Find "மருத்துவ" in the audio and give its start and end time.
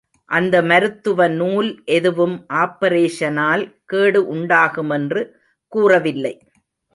0.61-1.27